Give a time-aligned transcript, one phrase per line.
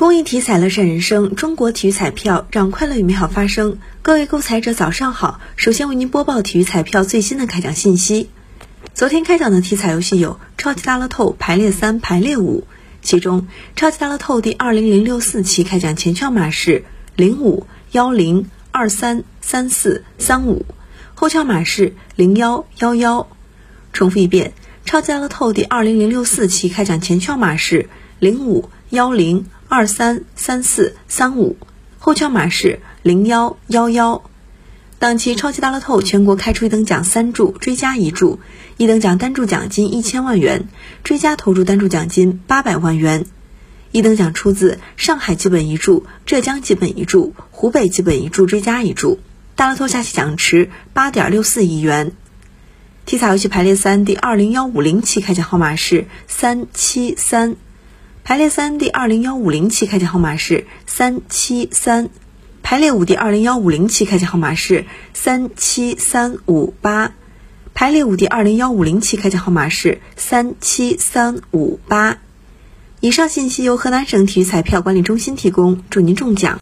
[0.00, 3.76] 公益体彩乐善人生，中国体育彩票让快乐与美好发生。
[4.00, 8.30] 各位购彩者早上好，首先为您播报体育彩票最新的开奖信息。
[8.94, 12.66] 昨天开奖的体彩游戏有超级大乐透排列三、排列五，
[13.02, 20.64] 其中超级大乐透第二零零六四期开奖前券码是零五幺零二三三四三五，
[21.14, 23.28] 后券码是零幺幺幺。
[23.92, 24.54] 重复一遍，
[24.86, 29.44] 超级大乐透第二零零六四期开奖前券码是零五幺零。
[29.70, 31.56] 二三三四三五，
[32.00, 34.24] 后敲码是零幺幺幺。
[34.98, 38.40] 当期超级大乐透全国开出一等奖三注，追加一注，
[38.78, 40.66] 一等奖单注奖金一千万元，
[41.04, 43.26] 追加投注单注奖金八百万元。
[43.92, 49.20] 一等奖出自上海基本一注、浙江基本一注、湖北基本一注追加一注。
[49.54, 52.10] 大乐透下期奖池八点六四亿元。
[53.06, 57.54] 体彩游戏排列三第二零幺五零期开奖号码是三七三。
[58.30, 62.10] 排列三第二零幺五零期开奖号码是三七三，
[62.62, 67.12] 排列五第二零幺五零期开奖号码是三七三五八，
[67.74, 72.18] 排列五第二零幺五零期开奖号码是三七三五八。
[73.00, 76.58] 以上信息由河南省体育彩票管理中心提供，祝您中奖。